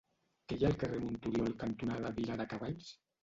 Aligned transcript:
Què 0.51 0.55
hi 0.59 0.63
ha 0.63 0.69
al 0.69 0.77
carrer 0.83 1.01
Monturiol 1.03 1.53
cantonada 1.65 2.13
Viladecavalls? 2.17 2.91